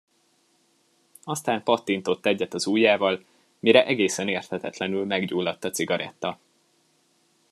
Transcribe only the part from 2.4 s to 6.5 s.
az ujjával, mire egészen érthetetlenül meggyulladt a cigaretta.